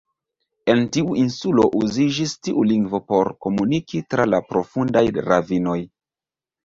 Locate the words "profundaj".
4.51-5.05